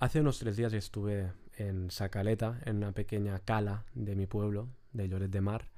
Hace 0.00 0.22
unos 0.22 0.38
tres 0.38 0.56
días 0.56 0.72
estuve 0.72 1.30
en 1.58 1.90
Sacaleta, 1.90 2.58
en 2.64 2.78
una 2.78 2.92
pequeña 2.92 3.38
cala 3.40 3.84
de 3.92 4.16
mi 4.16 4.26
pueblo, 4.26 4.70
de 4.94 5.06
Lloret 5.06 5.30
de 5.30 5.42
Mar, 5.42 5.68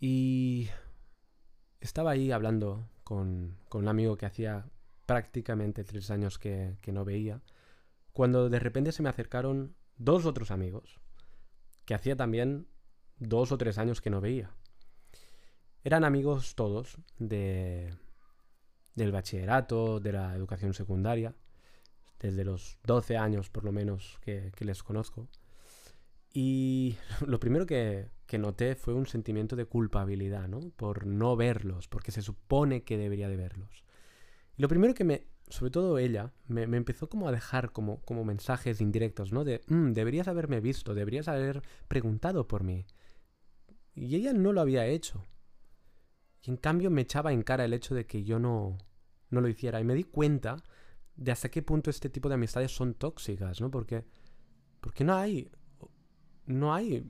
y 0.00 0.68
estaba 1.78 2.10
ahí 2.10 2.32
hablando 2.32 2.88
con, 3.04 3.56
un 3.72 3.86
amigo 3.86 4.16
que 4.16 4.26
hacía 4.26 4.68
prácticamente 5.06 5.84
tres 5.84 6.10
años 6.10 6.40
que, 6.40 6.76
no 6.88 7.04
veía, 7.04 7.40
cuando 8.12 8.50
de 8.50 8.58
repente 8.58 8.90
se 8.90 9.04
me 9.04 9.08
acercaron 9.08 9.76
dos 9.96 10.26
otros 10.26 10.50
amigos, 10.50 10.98
que 11.84 11.94
hacía 11.94 12.16
también 12.16 12.66
dos 13.20 13.52
o 13.52 13.58
tres 13.58 13.78
años 13.78 14.00
que 14.00 14.10
no 14.10 14.20
veía. 14.20 14.50
Eran 15.84 16.02
amigos 16.02 16.56
todos 16.56 16.98
de, 17.20 17.94
del 18.96 19.12
bachillerato, 19.12 20.00
de 20.00 20.14
la 20.14 20.34
educación 20.34 20.74
secundaria, 20.74 21.32
desde 22.20 22.44
los 22.44 22.78
12 22.84 23.16
años 23.16 23.50
por 23.50 23.64
lo 23.64 23.72
menos 23.72 24.18
que, 24.20 24.52
les 24.60 24.82
conozco. 24.82 25.28
Y 26.32 26.96
lo 27.26 27.40
primero 27.40 27.66
que, 27.66 28.08
que, 28.26 28.38
noté 28.38 28.76
fue 28.76 28.94
un 28.94 29.06
sentimiento 29.06 29.56
de 29.56 29.64
culpabilidad, 29.64 30.48
¿no? 30.48 30.60
Por 30.76 31.06
no 31.06 31.36
verlos, 31.36 31.88
porque 31.88 32.12
se 32.12 32.22
supone 32.22 32.84
que 32.84 32.96
debería 32.96 33.28
de 33.28 33.36
verlos. 33.36 33.84
Y 34.56 34.62
lo 34.62 34.68
primero 34.68 34.94
que 34.94 35.04
me, 35.04 35.26
sobre 35.50 35.70
todo 35.70 35.98
ella, 35.98 36.32
me, 36.46 36.62
empezó 36.62 37.08
como 37.08 37.28
a 37.28 37.32
dejar 37.32 37.72
como, 37.72 38.00
como 38.02 38.24
mensajes 38.24 38.80
indirectos, 38.80 39.32
¿no? 39.32 39.44
De, 39.44 39.60
mm, 39.66 39.92
deberías 39.92 40.28
haberme 40.28 40.60
visto, 40.60 40.94
deberías 40.94 41.28
haber 41.28 41.62
preguntado 41.88 42.46
por 42.46 42.62
mí. 42.62 42.86
Y 43.94 44.14
ella 44.14 44.32
no 44.32 44.52
lo 44.52 44.60
había 44.60 44.86
hecho. 44.86 45.24
Y 46.42 46.50
en 46.50 46.56
cambio 46.56 46.90
me 46.90 47.02
echaba 47.02 47.32
en 47.32 47.42
cara 47.42 47.64
el 47.64 47.74
hecho 47.74 47.94
de 47.94 48.06
que 48.06 48.22
yo 48.22 48.38
no, 48.38 48.78
no 49.30 49.40
lo 49.40 49.48
hiciera. 49.48 49.80
Y 49.80 49.84
me 49.84 49.94
di 49.94 50.04
cuenta 50.04 50.56
de 51.20 51.32
hasta 51.32 51.50
qué 51.50 51.60
punto 51.62 51.90
este 51.90 52.08
tipo 52.08 52.28
de 52.28 52.34
amistades 52.34 52.74
son 52.74 52.94
tóxicas, 52.94 53.60
¿no? 53.60 53.70
Porque, 53.70 54.04
porque 54.80 55.04
no 55.04 55.14
hay. 55.14 55.50
No 56.46 56.74
hay. 56.74 57.06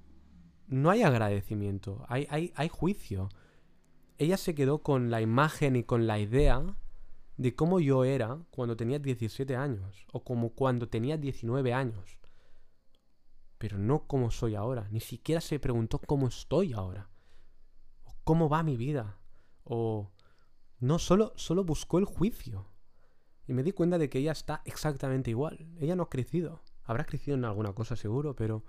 No 0.66 0.90
hay 0.90 1.02
agradecimiento. 1.02 2.04
Hay, 2.08 2.26
hay, 2.28 2.52
hay 2.56 2.68
juicio. 2.68 3.28
Ella 4.18 4.36
se 4.36 4.54
quedó 4.54 4.82
con 4.82 5.10
la 5.10 5.20
imagen 5.20 5.76
y 5.76 5.84
con 5.84 6.08
la 6.08 6.18
idea 6.18 6.76
de 7.36 7.54
cómo 7.54 7.78
yo 7.78 8.04
era 8.04 8.38
cuando 8.50 8.76
tenía 8.76 8.98
17 8.98 9.54
años. 9.54 10.04
O 10.12 10.24
como 10.24 10.50
cuando 10.50 10.88
tenía 10.88 11.16
19 11.16 11.72
años. 11.72 12.18
Pero 13.58 13.78
no 13.78 14.08
como 14.08 14.32
soy 14.32 14.56
ahora. 14.56 14.88
Ni 14.90 15.00
siquiera 15.00 15.40
se 15.40 15.60
preguntó 15.60 16.00
cómo 16.00 16.26
estoy 16.26 16.72
ahora. 16.72 17.08
O 18.02 18.12
cómo 18.24 18.48
va 18.48 18.64
mi 18.64 18.76
vida. 18.76 19.20
O 19.62 20.10
no, 20.80 20.98
solo, 20.98 21.32
solo 21.36 21.62
buscó 21.62 22.00
el 22.00 22.06
juicio. 22.06 22.66
Y 23.50 23.52
me 23.52 23.64
di 23.64 23.72
cuenta 23.72 23.98
de 23.98 24.08
que 24.08 24.20
ella 24.20 24.30
está 24.30 24.62
exactamente 24.64 25.30
igual. 25.30 25.66
Ella 25.80 25.96
no 25.96 26.04
ha 26.04 26.08
crecido. 26.08 26.62
Habrá 26.84 27.04
crecido 27.04 27.36
en 27.36 27.44
alguna 27.44 27.72
cosa 27.72 27.96
seguro, 27.96 28.36
pero... 28.36 28.64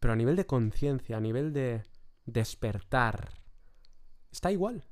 Pero 0.00 0.14
a 0.14 0.16
nivel 0.16 0.36
de 0.36 0.46
conciencia, 0.46 1.18
a 1.18 1.20
nivel 1.20 1.52
de 1.52 1.82
despertar, 2.24 3.28
está 4.32 4.50
igual. 4.50 4.86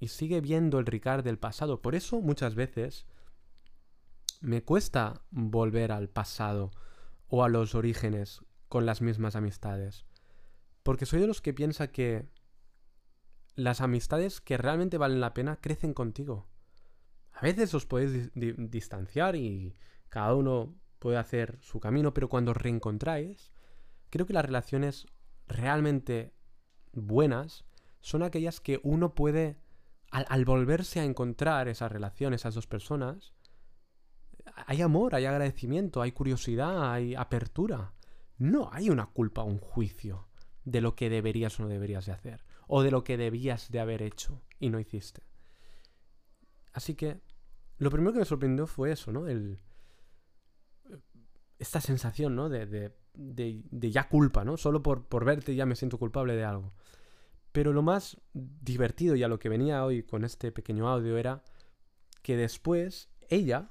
Y 0.00 0.08
sigue 0.08 0.40
viendo 0.40 0.78
el 0.78 0.86
Ricard 0.86 1.24
del 1.24 1.38
pasado. 1.38 1.82
Por 1.82 1.94
eso 1.94 2.22
muchas 2.22 2.54
veces 2.54 3.04
me 4.40 4.62
cuesta 4.62 5.20
volver 5.30 5.92
al 5.92 6.08
pasado 6.08 6.70
o 7.28 7.44
a 7.44 7.50
los 7.50 7.74
orígenes 7.74 8.40
con 8.70 8.86
las 8.86 9.02
mismas 9.02 9.36
amistades. 9.36 10.06
Porque 10.82 11.04
soy 11.04 11.20
de 11.20 11.26
los 11.26 11.42
que 11.42 11.52
piensa 11.52 11.92
que 11.92 12.30
las 13.56 13.82
amistades 13.82 14.40
que 14.40 14.56
realmente 14.56 14.96
valen 14.96 15.20
la 15.20 15.34
pena 15.34 15.56
crecen 15.56 15.92
contigo. 15.92 16.46
A 17.34 17.42
veces 17.42 17.74
os 17.74 17.84
podéis 17.84 18.30
distanciar 18.34 19.36
y 19.36 19.76
cada 20.08 20.34
uno 20.34 20.74
puede 21.00 21.18
hacer 21.18 21.58
su 21.60 21.80
camino, 21.80 22.14
pero 22.14 22.28
cuando 22.28 22.54
reencontráis, 22.54 23.52
creo 24.10 24.26
que 24.26 24.32
las 24.32 24.44
relaciones 24.44 25.06
realmente 25.46 26.32
buenas 26.92 27.64
son 28.00 28.22
aquellas 28.22 28.60
que 28.60 28.80
uno 28.82 29.14
puede, 29.14 29.58
al, 30.10 30.44
volverse 30.44 31.00
a 31.00 31.04
encontrar 31.04 31.68
esa 31.68 31.88
relación, 31.88 32.34
esas 32.34 32.54
dos 32.54 32.66
personas, 32.66 33.34
hay 34.66 34.82
amor, 34.82 35.14
hay 35.14 35.24
agradecimiento, 35.24 36.02
hay 36.02 36.12
curiosidad, 36.12 36.92
hay 36.92 37.14
apertura. 37.14 37.94
No 38.38 38.70
hay 38.72 38.90
una 38.90 39.06
culpa 39.06 39.42
o 39.42 39.46
un 39.46 39.58
juicio 39.58 40.28
de 40.64 40.80
lo 40.80 40.94
que 40.94 41.10
deberías 41.10 41.58
o 41.58 41.64
no 41.64 41.68
deberías 41.68 42.06
de 42.06 42.12
hacer 42.12 42.44
o 42.66 42.82
de 42.82 42.90
lo 42.90 43.04
que 43.04 43.16
debías 43.16 43.70
de 43.70 43.80
haber 43.80 44.02
hecho 44.02 44.42
y 44.58 44.70
no 44.70 44.80
hiciste. 44.80 45.22
Así 46.74 46.94
que 46.94 47.20
lo 47.78 47.90
primero 47.90 48.12
que 48.12 48.18
me 48.18 48.24
sorprendió 48.24 48.66
fue 48.66 48.92
eso, 48.92 49.12
¿no? 49.12 49.26
El, 49.26 49.60
esta 51.58 51.80
sensación, 51.80 52.36
¿no? 52.36 52.48
De, 52.50 52.92
de, 53.14 53.90
ya 53.90 54.08
culpa, 54.08 54.44
¿no? 54.44 54.56
Solo 54.56 54.82
por, 54.82 55.06
por 55.06 55.24
verte 55.24 55.54
ya 55.54 55.64
me 55.64 55.76
siento 55.76 55.98
culpable 55.98 56.36
de 56.36 56.44
algo. 56.44 56.74
Pero 57.52 57.72
lo 57.72 57.82
más 57.82 58.20
divertido 58.32 59.16
y 59.16 59.22
a 59.22 59.28
lo 59.28 59.38
que 59.38 59.48
venía 59.48 59.84
hoy 59.84 60.02
con 60.02 60.24
este 60.24 60.52
pequeño 60.52 60.88
audio 60.88 61.16
era 61.16 61.42
que 62.22 62.36
después 62.36 63.08
ella 63.28 63.70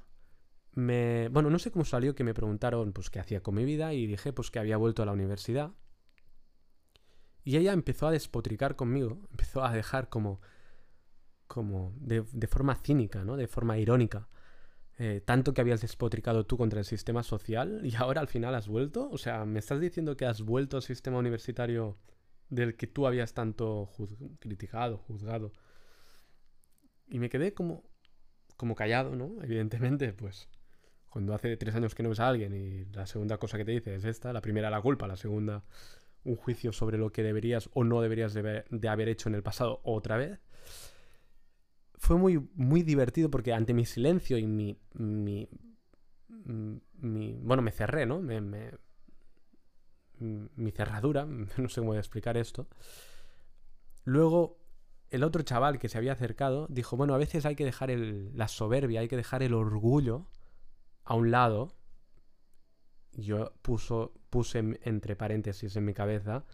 me... 0.72 1.28
Bueno, 1.28 1.50
no 1.50 1.58
sé 1.58 1.70
cómo 1.70 1.84
salió 1.84 2.14
que 2.14 2.24
me 2.24 2.34
preguntaron 2.34 2.92
pues 2.92 3.10
qué 3.10 3.20
hacía 3.20 3.42
con 3.42 3.54
mi 3.54 3.64
vida 3.64 3.92
y 3.92 4.06
dije 4.06 4.32
pues 4.32 4.50
que 4.50 4.58
había 4.58 4.78
vuelto 4.78 5.02
a 5.02 5.06
la 5.06 5.12
universidad 5.12 5.74
y 7.44 7.58
ella 7.58 7.72
empezó 7.72 8.06
a 8.06 8.10
despotricar 8.10 8.74
conmigo, 8.74 9.20
empezó 9.30 9.62
a 9.62 9.72
dejar 9.72 10.08
como, 10.08 10.40
como 11.54 11.94
de, 12.00 12.24
forma 12.48 12.74
cínica, 12.74 13.22
¿no? 13.22 13.36
De 13.36 13.46
forma 13.46 13.78
irónica. 13.78 14.28
Eh, 14.98 15.22
tanto 15.24 15.54
que 15.54 15.60
habías 15.60 15.82
despotricado 15.82 16.46
tú 16.46 16.56
contra 16.56 16.80
el 16.80 16.84
sistema 16.84 17.22
social 17.22 17.80
y 17.84 17.94
ahora 17.94 18.20
al 18.20 18.26
final 18.26 18.56
has 18.56 18.66
vuelto. 18.66 19.08
O 19.08 19.18
sea, 19.18 19.44
¿me 19.44 19.60
estás 19.60 19.78
diciendo 19.78 20.16
que 20.16 20.26
has 20.26 20.42
vuelto 20.42 20.76
al 20.76 20.82
sistema 20.82 21.16
universitario 21.16 21.96
del 22.48 22.76
que 22.76 22.88
tú 22.88 23.06
habías 23.06 23.34
tanto 23.34 23.88
criticado, 24.40 24.98
juzgado? 24.98 25.52
Y 27.06 27.20
me 27.20 27.28
quedé 27.28 27.54
como, 27.54 27.84
como 28.56 28.74
callado, 28.74 29.14
¿no? 29.14 29.36
Evidentemente, 29.44 30.12
pues 30.12 30.48
cuando 31.08 31.34
hace 31.34 31.56
tres 31.56 31.76
años 31.76 31.94
que 31.94 32.02
no 32.02 32.08
ves 32.08 32.18
a 32.18 32.26
alguien 32.26 32.52
y 32.52 32.84
la 32.86 33.06
segunda 33.06 33.38
cosa 33.38 33.58
que 33.58 33.64
te 33.64 33.70
dice 33.70 33.94
es 33.94 34.04
esta, 34.04 34.32
la 34.32 34.40
primera 34.40 34.70
la 34.70 34.82
culpa, 34.82 35.06
la 35.06 35.16
segunda 35.16 35.62
un 36.24 36.36
juicio 36.36 36.72
sobre 36.72 36.98
lo 36.98 37.12
que 37.12 37.22
deberías 37.22 37.70
o 37.74 37.84
no 37.84 38.00
deberías 38.00 38.34
de, 38.34 38.88
haber 38.88 39.08
hecho 39.08 39.28
en 39.28 39.34
el 39.34 39.42
pasado 39.42 39.80
otra 39.84 40.16
vez. 40.16 40.40
Fue 42.04 42.16
muy, 42.16 42.38
muy 42.54 42.82
divertido 42.82 43.30
porque 43.30 43.54
ante 43.54 43.72
mi 43.72 43.86
silencio 43.86 44.36
y 44.36 44.46
mi, 44.46 44.78
mi, 44.92 45.48
bueno, 47.40 47.62
me 47.62 47.70
cerré, 47.70 48.04
¿no? 48.04 48.20
Me, 48.20 48.42
mi 50.18 50.70
cerradura, 50.70 51.24
no 51.56 51.68
sé 51.70 51.80
cómo 51.80 51.94
explicar 51.94 52.36
esto. 52.36 52.68
Luego, 54.04 54.58
el 55.08 55.24
otro 55.24 55.42
chaval 55.44 55.78
que 55.78 55.88
se 55.88 55.96
había 55.96 56.12
acercado 56.12 56.66
dijo, 56.68 56.98
bueno, 56.98 57.14
a 57.14 57.18
veces 57.18 57.46
hay 57.46 57.56
que 57.56 57.64
dejar 57.64 57.88
la 57.88 58.48
soberbia, 58.48 59.00
hay 59.00 59.08
que 59.08 59.16
dejar 59.16 59.42
el 59.42 59.54
orgullo 59.54 60.26
a 61.04 61.14
un 61.14 61.30
lado 61.30 61.74
yo 63.12 63.54
puso, 63.62 64.12
puse 64.28 64.78
entre 64.82 65.16
paréntesis 65.16 65.74
en 65.74 65.86
mi 65.86 65.94
cabeza 65.94 66.44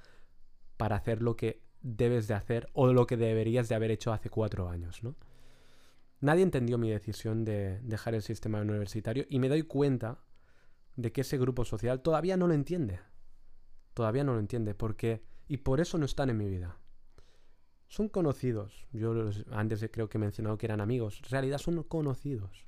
para 0.76 0.94
hacer 0.94 1.22
lo 1.22 1.34
que 1.34 1.60
debes 1.82 2.28
de 2.28 2.34
hacer 2.34 2.68
o 2.72 2.92
lo 2.92 3.08
que 3.08 3.16
deberías 3.16 3.68
de 3.68 3.74
haber 3.74 3.90
hecho 3.90 4.12
hace 4.12 4.30
cuatro 4.30 4.68
años, 4.68 5.02
¿no? 5.02 5.16
Nadie 6.20 6.42
entendió 6.42 6.78
mi 6.78 6.90
decisión 6.90 7.44
de 7.44 7.80
dejar 7.80 8.14
el 8.14 8.22
sistema 8.22 8.60
universitario 8.60 9.24
y 9.28 9.38
me 9.38 9.48
doy 9.48 9.62
cuenta 9.62 10.18
de 10.96 11.12
que 11.12 11.22
ese 11.22 11.38
grupo 11.38 11.64
social 11.64 12.02
todavía 12.02 12.36
no 12.36 12.46
lo 12.46 12.54
entiende. 12.54 13.00
Todavía 13.94 14.24
no 14.24 14.34
lo 14.34 14.40
entiende 14.40 14.74
porque 14.74 15.22
y 15.48 15.58
por 15.58 15.80
eso 15.80 15.98
no 15.98 16.04
están 16.04 16.30
en 16.30 16.36
mi 16.36 16.48
vida. 16.48 16.76
Son 17.88 18.08
conocidos. 18.08 18.86
Yo 18.92 19.30
antes 19.50 19.84
creo 19.90 20.08
que 20.08 20.18
he 20.18 20.20
mencionado 20.20 20.58
que 20.58 20.66
eran 20.66 20.80
amigos. 20.80 21.20
En 21.24 21.30
realidad 21.30 21.58
son 21.58 21.82
conocidos 21.82 22.66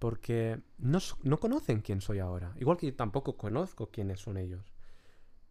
porque 0.00 0.58
no, 0.78 1.38
conocen 1.38 1.82
quién 1.82 2.00
soy 2.00 2.18
ahora. 2.18 2.54
Igual 2.58 2.78
que 2.78 2.90
tampoco 2.90 3.36
conozco 3.36 3.90
quiénes 3.90 4.18
son 4.18 4.38
ellos. 4.38 4.72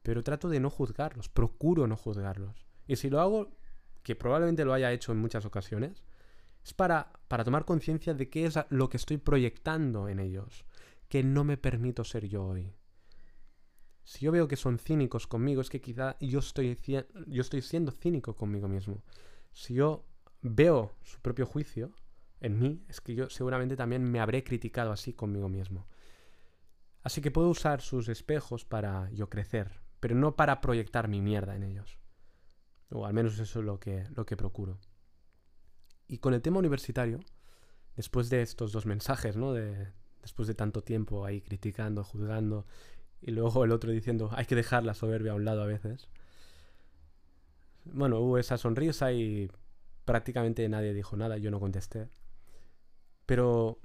Pero 0.02 0.24
trato 0.24 0.50
de 0.50 0.60
no 0.60 0.72
juzgarlos, 0.72 1.30
procuro 1.30 1.86
no 1.86 1.96
juzgarlos. 1.96 2.66
Y 2.88 2.96
si 2.96 3.12
lo 3.12 3.22
hago, 3.22 3.52
que 4.02 4.16
probablemente 4.16 4.66
lo 4.66 4.74
haya 4.74 4.92
hecho 4.92 5.12
en 5.12 5.20
muchas 5.20 5.46
ocasiones, 5.46 6.04
es 6.64 6.74
para, 6.74 7.12
para 7.28 7.44
tomar 7.44 7.66
conciencia 7.66 8.14
de 8.14 8.30
qué 8.30 8.46
es 8.46 8.60
lo 8.70 8.90
que 8.90 8.98
estoy 8.98 9.18
proyectando 9.18 10.10
en 10.10 10.20
ellos, 10.20 10.66
que 11.08 11.24
no 11.24 11.44
me 11.44 11.58
permito 11.58 12.04
ser 12.04 12.28
yo 12.28 12.46
hoy. 12.46 12.74
Si 14.04 14.26
yo 14.26 14.32
veo 14.32 14.48
que 14.48 14.56
son 14.56 14.80
cínicos 14.80 15.28
conmigo, 15.28 15.62
es 15.62 15.70
que 15.70 15.82
quizá 15.82 16.18
yo 16.20 16.40
estoy, 16.40 16.78
yo 17.28 17.42
estoy 17.42 17.62
siendo 17.62 17.92
cínico 17.92 18.36
conmigo 18.36 18.68
mismo. 18.68 19.04
Si 19.52 19.76
yo 19.76 20.06
veo 20.42 20.96
su 21.04 21.20
propio 21.22 21.46
juicio, 21.46 21.92
en 22.42 22.60
mí, 22.60 22.84
es 22.88 23.02
que 23.02 23.14
yo 23.16 23.30
seguramente 23.30 23.76
también 23.76 24.10
me 24.10 24.20
habré 24.20 24.44
criticado 24.44 24.92
así 24.92 25.14
conmigo 25.14 25.50
mismo. 25.50 25.88
Así 27.04 27.22
que 27.22 27.32
puedo 27.32 27.50
usar 27.50 27.82
sus 27.82 28.10
espejos 28.10 28.66
para 28.66 29.10
yo 29.12 29.30
crecer, 29.30 29.82
pero 30.00 30.16
no 30.16 30.36
para 30.36 30.62
proyectar 30.62 31.08
mi 31.08 31.22
mierda 31.22 31.56
en 31.56 31.64
ellos. 31.64 32.00
O 32.90 33.06
al 33.06 33.14
menos 33.14 33.40
eso 33.40 33.60
es 33.60 33.66
lo 33.66 33.80
que, 33.80 34.06
lo 34.16 34.26
que 34.26 34.38
procuro. 34.38 34.80
Y 36.10 36.18
con 36.18 36.34
el 36.34 36.42
tema 36.42 36.60
universitario, 36.60 37.20
después 37.96 38.30
de 38.30 38.42
estos 38.42 38.74
dos 38.74 38.86
mensajes, 38.86 39.38
¿no? 39.38 39.54
De, 39.54 39.88
después 40.22 40.48
de 40.48 40.56
tanto 40.56 40.82
tiempo 40.82 41.24
ahí 41.24 41.40
criticando, 41.40 42.04
juzgando, 42.04 42.66
y 43.22 43.32
luego 43.32 43.64
el 43.64 43.72
otro 43.72 43.92
diciendo, 43.92 44.30
hay 44.34 44.46
que 44.46 44.56
dejar 44.56 44.84
la 44.84 44.94
soberbia 44.94 45.34
a 45.34 45.36
un 45.36 45.46
lado 45.46 45.62
a 45.62 45.68
veces. 45.68 46.10
Bueno, 47.86 48.20
hubo 48.20 48.38
esa 48.38 48.58
sonrisa 48.58 49.12
y 49.12 49.52
prácticamente 50.06 50.68
nadie 50.68 50.94
dijo 50.94 51.16
nada, 51.16 51.38
yo 51.38 51.52
no 51.52 51.60
contesté. 51.60 52.10
Pero 53.26 53.80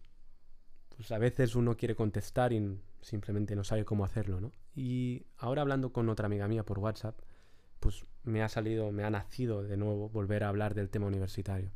pues 0.97 1.13
a 1.13 1.19
veces 1.19 1.55
uno 1.55 1.77
quiere 1.77 1.95
contestar 1.95 2.53
y 2.53 2.79
simplemente 3.03 3.55
no 3.57 3.65
sabe 3.65 3.85
cómo 3.85 4.05
hacerlo, 4.05 4.41
¿no? 4.41 4.53
Y 4.75 5.27
ahora 5.37 5.63
hablando 5.63 5.93
con 5.93 6.09
otra 6.09 6.27
amiga 6.27 6.49
mía 6.49 6.65
por 6.65 6.79
WhatsApp, 6.79 7.19
pues 7.81 8.05
me 8.23 8.43
ha 8.43 8.49
salido, 8.49 8.91
me 8.93 9.05
ha 9.05 9.11
nacido 9.11 9.63
de 9.63 9.77
nuevo 9.77 10.09
volver 10.09 10.45
a 10.45 10.49
hablar 10.49 10.75
del 10.75 10.89
tema 10.89 11.07
universitario. 11.07 11.71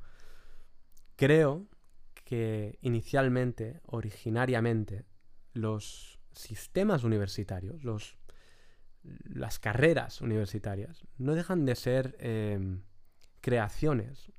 Creo 1.19 1.67
que 2.25 2.79
inicialmente, 2.81 3.81
originariamente, 3.87 5.05
los 5.53 6.21
sistemas 6.31 7.03
universitarios, 7.03 7.83
los, 7.83 8.17
las 9.03 9.59
carreras 9.59 10.21
universitarias, 10.21 11.03
no 11.17 11.35
dejan 11.35 11.67
de 11.67 11.75
ser 11.75 12.17
em, 12.21 12.85
creaciones, 13.41 14.31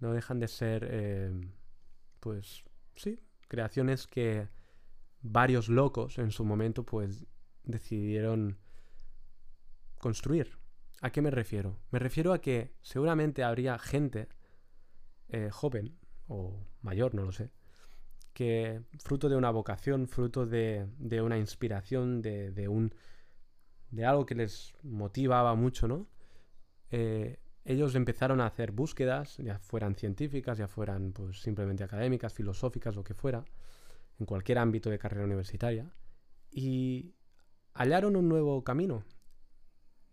no 0.00 0.12
dejan 0.12 0.40
de 0.40 0.48
ser, 0.48 0.82
em, 0.92 1.52
pues 2.18 2.64
sí, 2.96 3.20
creaciones 3.46 4.08
que 4.08 4.48
varios 5.20 5.68
locos 5.68 6.18
en 6.18 6.32
su 6.32 6.44
momento 6.44 6.84
pues 6.84 7.24
decidieron 7.62 8.58
construir. 10.00 10.58
¿A 11.02 11.10
qué 11.10 11.22
me 11.22 11.30
refiero? 11.30 11.78
Me 11.92 12.00
refiero 12.00 12.32
a 12.32 12.40
que 12.40 12.74
seguramente 12.82 13.44
habría 13.44 13.78
gente 13.78 14.28
eh, 15.28 15.50
joven 15.52 15.99
o 16.30 16.64
mayor, 16.82 17.14
no 17.14 17.24
lo 17.24 17.32
sé, 17.32 17.50
que 18.32 18.82
fruto 18.98 19.28
de 19.28 19.36
una 19.36 19.50
vocación, 19.50 20.06
fruto 20.06 20.46
de, 20.46 20.86
una 21.22 21.36
inspiración, 21.38 22.22
de, 22.22 22.68
un, 22.68 22.94
de 23.90 24.06
algo 24.06 24.24
que 24.24 24.36
les 24.36 24.72
motivaba 24.82 25.54
mucho, 25.56 25.88
¿no? 25.88 26.06
Eh, 26.90 27.40
ellos 27.64 27.94
empezaron 27.94 28.40
a 28.40 28.46
hacer 28.46 28.72
búsquedas, 28.72 29.36
ya 29.38 29.58
fueran 29.58 29.94
científicas, 29.94 30.56
ya 30.56 30.68
fueran 30.68 31.12
pues, 31.12 31.40
simplemente 31.42 31.84
académicas, 31.84 32.32
filosóficas, 32.32 32.94
lo 32.94 33.04
que 33.04 33.14
fuera, 33.14 33.44
en 34.18 34.26
cualquier 34.26 34.58
ámbito 34.58 34.88
de 34.88 34.98
carrera 34.98 35.24
universitaria, 35.24 35.92
y 36.50 37.14
hallaron 37.74 38.16
un 38.16 38.28
nuevo 38.28 38.62
camino, 38.62 39.04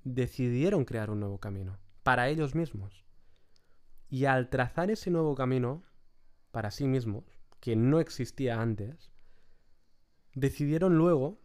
decidieron 0.03 0.83
crear 0.83 1.11
un 1.11 1.19
nuevo 1.19 1.39
camino, 1.39 1.77
para 2.03 2.27
ellos 2.27 2.55
mismos. 2.55 3.05
Y 4.09 4.25
al 4.25 4.49
trazar 4.49 4.89
ese 4.89 5.11
nuevo 5.11 5.35
camino, 5.35 5.83
para 6.51 6.71
sí 6.71 6.87
mismos, 6.87 7.25
que 7.59 7.75
no 7.75 7.99
existía 7.99 8.61
antes, 8.61 9.11
decidieron 10.33 10.97
luego 10.97 11.39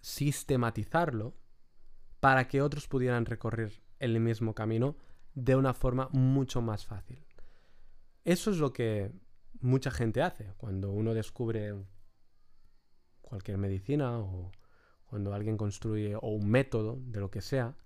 sistematizarlo 0.00 1.34
para 2.20 2.48
que 2.48 2.62
otros 2.62 2.88
pudieran 2.88 3.26
recorrer 3.26 3.82
el 3.98 4.18
mismo 4.20 4.54
camino 4.54 4.96
de 5.34 5.56
una 5.56 5.74
forma 5.74 6.08
mucho 6.12 6.60
más 6.60 6.86
fácil. 6.86 7.24
Eso 8.24 8.50
es 8.50 8.58
lo 8.58 8.72
que 8.72 9.12
mucha 9.60 9.90
gente 9.90 10.22
hace 10.22 10.52
cuando 10.56 10.90
uno 10.90 11.14
descubre 11.14 11.74
cualquier 13.20 13.58
medicina 13.58 14.18
o 14.18 14.50
cuando 15.06 15.32
alguien 15.34 15.56
construye 15.56 16.14
o 16.16 16.28
un 16.28 16.48
método 16.50 16.98
de 17.00 17.20
lo 17.20 17.30
que 17.30 17.40
sea. 17.40 17.76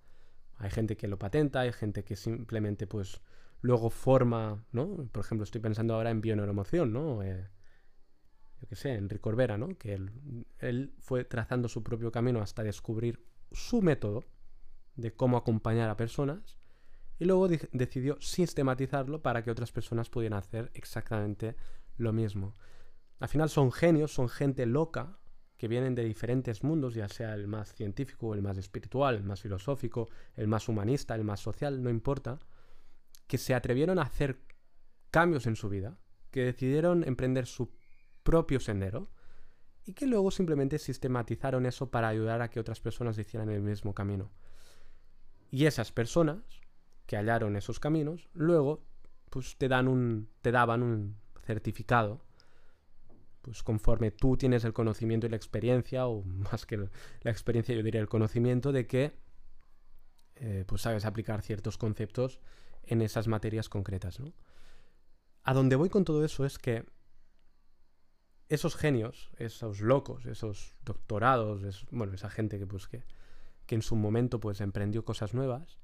Hay 0.57 0.71
gente 0.71 0.97
que 0.97 1.09
lo 1.09 1.19
patenta, 1.19 1.61
hay 1.61 1.73
gente 1.73 2.05
que 2.05 2.17
simplemente 2.17 2.87
pues 2.87 3.21
luego 3.65 3.89
forma, 3.89 4.63
¿no? 4.73 5.09
Por 5.11 5.25
ejemplo, 5.25 5.43
estoy 5.43 5.63
pensando 5.63 5.95
ahora 5.95 6.11
en 6.11 6.21
bioneuromoción, 6.21 6.93
¿no? 6.93 7.23
Eh, 7.23 7.49
yo 8.61 8.69
qué 8.69 8.77
sé, 8.77 8.93
Enrique 8.93 9.23
Corbera, 9.23 9.57
¿no? 9.57 9.79
Que 9.79 9.99
él 10.59 10.95
fue 10.99 11.25
trazando 11.25 11.67
su 11.69 11.83
propio 11.83 12.13
camino 12.13 12.43
hasta 12.43 12.63
descubrir 12.63 13.25
su 13.53 13.81
método 13.81 14.23
de 14.97 15.15
cómo 15.15 15.39
acompañar 15.39 15.89
a 15.89 15.97
personas 15.97 16.59
y 17.19 17.25
luego 17.25 17.49
decidió 17.49 18.21
sistematizarlo 18.21 19.23
para 19.23 19.43
que 19.43 19.51
otras 19.51 19.73
personas 19.73 20.11
pudieran 20.11 20.39
hacer 20.39 20.71
exactamente 20.75 21.57
lo 21.97 22.13
mismo. 22.13 22.53
Al 23.19 23.29
final 23.29 23.49
son 23.49 23.73
genios, 23.73 24.13
son 24.13 24.29
gente 24.29 24.67
loca 24.67 25.19
que 25.57 25.69
vienen 25.69 25.95
de 25.95 26.05
diferentes 26.05 26.63
mundos, 26.63 26.93
ya 26.93 27.09
sea 27.09 27.33
el 27.33 27.47
más 27.47 27.73
científico, 27.73 28.35
el 28.35 28.43
más 28.43 28.59
espiritual, 28.59 29.15
el 29.15 29.25
más 29.25 29.41
filosófico, 29.41 30.11
el 30.35 30.49
más 30.49 30.69
humanista, 30.69 31.15
el 31.15 31.25
más 31.25 31.41
social, 31.41 31.83
no 31.83 31.89
importa, 31.89 32.39
que 33.27 33.39
se 33.39 33.55
atrevieron 33.55 33.99
a 33.99 34.03
hacer 34.03 34.41
cambios 35.11 35.47
en 35.47 35.57
su 35.57 35.69
vida, 35.69 35.99
que 36.31 36.45
decidieron 36.45 37.05
emprender 37.07 37.47
su 37.47 37.73
propio 38.23 38.61
sendero 38.61 39.11
y 39.85 39.93
que 39.93 40.07
luego 40.07 40.31
simplemente 40.31 40.79
sistematizaron 40.79 41.67
eso 41.67 41.91
para 41.91 42.09
ayudar 42.09 42.43
a 42.43 42.51
que 42.51 42.61
otras 42.61 42.81
personas 42.81 43.19
hicieran 43.19 43.51
el 43.51 43.63
mismo 43.63 43.95
camino. 43.95 44.33
Y 45.51 45.67
esas 45.67 45.93
personas 45.93 46.43
que 47.07 47.17
hallaron 47.17 47.57
esos 47.57 47.79
caminos, 47.79 48.29
luego 48.33 48.85
pues 49.31 49.57
te 49.57 49.69
dan 49.69 49.89
un 49.89 50.29
te 50.43 50.53
daban 50.53 50.83
un 50.83 51.17
certificado 51.43 52.25
pues 53.43 53.63
conforme 53.63 54.11
tú 54.11 54.37
tienes 54.39 54.65
el 54.65 54.73
conocimiento 54.73 55.27
y 55.27 55.31
la 55.31 55.37
experiencia 55.37 56.07
o 56.07 56.23
más 56.25 56.67
que 56.67 56.77
la 56.79 57.31
experiencia 57.31 57.75
yo 57.75 57.83
diría 57.83 58.01
el 58.01 58.09
conocimiento 58.09 58.73
de 58.73 58.87
que 58.87 59.19
eh, 60.37 60.65
pues 60.67 60.83
sabes 60.83 61.05
aplicar 61.05 61.43
ciertos 61.43 61.77
conceptos 61.77 62.41
en 62.89 63.03
esas 63.03 63.29
materias 63.29 63.69
concretas 63.69 64.21
¿no? 64.21 64.33
a 65.43 65.55
donde 65.55 65.77
voy 65.77 65.89
con 65.89 66.05
todo 66.05 66.25
eso 66.25 66.45
es 66.45 66.59
que 66.59 66.87
esos 68.49 68.77
genios 68.77 69.31
esos 69.39 69.81
locos 69.81 70.27
esos 70.27 70.75
doctorados 70.85 71.87
bueno 71.91 72.15
esa 72.15 72.31
gente 72.31 72.59
que 72.59 72.67
pues 72.67 72.87
que 72.87 73.05
que 73.67 73.75
en 73.75 73.83
su 73.83 73.97
momento 73.97 74.41
pues 74.41 74.61
emprendió 74.61 75.05
cosas 75.05 75.35
nuevas, 75.35 75.79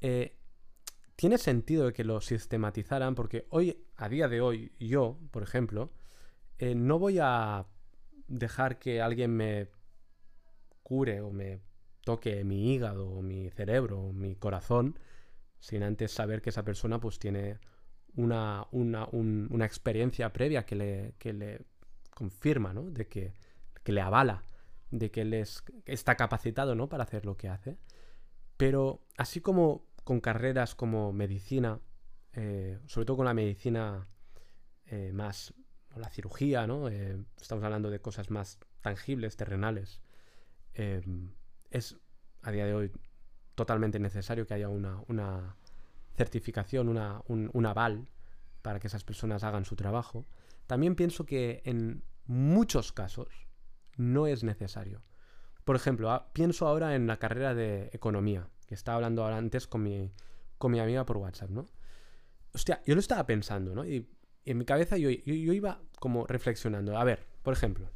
eh, 0.00 0.36
tiene 1.16 1.38
sentido 1.38 1.92
que 1.92 2.04
lo 2.04 2.20
sistematizaran 2.20 3.14
porque 3.14 3.46
hoy, 3.50 3.86
a 3.96 4.08
día 4.08 4.28
de 4.28 4.40
hoy, 4.40 4.72
yo, 4.78 5.18
por 5.30 5.42
ejemplo, 5.42 5.92
eh, 6.58 6.74
no 6.74 6.98
voy 6.98 7.18
a 7.20 7.66
dejar 8.28 8.78
que 8.78 9.00
alguien 9.00 9.34
me 9.34 9.70
cure 10.82 11.20
o 11.20 11.30
me 11.30 11.60
toque 12.02 12.44
mi 12.44 12.74
hígado 12.74 13.08
o 13.08 13.22
mi 13.22 13.50
cerebro 13.50 14.00
o 14.00 14.12
mi 14.12 14.36
corazón 14.36 14.98
sin 15.60 15.82
antes 15.82 16.12
saber 16.12 16.42
que 16.42 16.50
esa 16.50 16.64
persona 16.64 17.00
pues 17.00 17.18
tiene 17.18 17.58
una, 18.14 18.66
una, 18.70 19.06
una 19.06 19.64
experiencia 19.64 20.32
previa 20.32 20.64
que 20.64 20.76
le, 20.76 21.14
que 21.18 21.32
le 21.32 21.64
confirma, 22.10 22.72
¿no? 22.72 22.90
De 22.90 23.06
que, 23.08 23.34
que 23.82 23.92
le 23.92 24.00
avala 24.00 24.42
de 24.90 25.10
que 25.10 25.22
él 25.22 25.34
está 25.84 26.16
capacitado 26.16 26.74
¿no? 26.74 26.88
para 26.88 27.04
hacer 27.04 27.24
lo 27.24 27.36
que 27.36 27.48
hace. 27.48 27.78
Pero 28.56 29.02
así 29.16 29.40
como 29.40 29.86
con 30.04 30.20
carreras 30.20 30.74
como 30.74 31.12
medicina, 31.12 31.80
eh, 32.32 32.78
sobre 32.86 33.06
todo 33.06 33.18
con 33.18 33.26
la 33.26 33.34
medicina 33.34 34.08
eh, 34.86 35.10
más, 35.12 35.52
la 35.96 36.08
cirugía, 36.10 36.66
¿no? 36.66 36.88
Eh, 36.88 37.18
estamos 37.40 37.64
hablando 37.64 37.90
de 37.90 38.00
cosas 38.00 38.30
más 38.30 38.58
tangibles, 38.80 39.36
terrenales, 39.36 40.00
es 40.74 41.96
a 42.42 42.50
día 42.52 42.66
de 42.66 42.74
hoy 42.74 42.92
totalmente 43.56 43.98
necesario 43.98 44.46
que 44.46 44.54
haya 44.54 44.68
una, 44.68 45.02
una 45.08 45.56
certificación, 46.14 46.88
una, 46.88 47.22
un, 47.26 47.66
aval 47.66 48.08
para 48.62 48.78
que 48.78 48.86
esas 48.86 49.02
personas 49.02 49.42
hagan 49.42 49.64
su 49.64 49.74
trabajo. 49.74 50.24
También 50.68 50.94
pienso 50.94 51.26
que 51.26 51.62
en 51.64 52.04
muchos 52.26 52.92
casos, 52.92 53.28
no 53.96 54.26
es 54.26 54.44
necesario. 54.44 55.02
Por 55.64 55.74
ejemplo, 55.74 56.26
pienso 56.32 56.68
ahora 56.68 56.94
en 56.94 57.06
la 57.06 57.18
carrera 57.18 57.54
de 57.54 57.90
economía, 57.92 58.48
que 58.66 58.74
estaba 58.74 58.96
hablando 58.96 59.24
ahora 59.24 59.38
antes 59.38 59.66
con 59.66 59.82
mi, 59.82 60.12
con 60.58 60.70
mi 60.70 60.78
amiga 60.78 61.04
por 61.06 61.16
WhatsApp, 61.16 61.50
¿no? 61.50 61.66
Hostia, 62.52 62.82
yo 62.86 62.94
lo 62.94 63.00
estaba 63.00 63.26
pensando, 63.26 63.74
¿no? 63.74 63.84
Y, 63.84 64.08
en 64.44 64.58
mi 64.58 64.64
cabeza 64.64 64.96
yo, 64.96 65.10
yo, 65.10 65.52
iba 65.52 65.80
como 65.98 66.24
reflexionando. 66.26 66.96
A 66.96 67.04
ver, 67.04 67.26
por 67.42 67.52
ejemplo, 67.52 67.90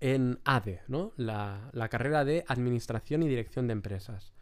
en 0.00 0.40
ADE, 0.44 0.82
¿no? 0.88 1.12
La, 1.16 1.70
la 1.72 1.88
carrera 1.88 2.24
de 2.24 2.44
Administración 2.48 3.22
y 3.22 3.28
Dirección 3.28 3.68
de 3.68 3.72
Empresas. 3.72 4.32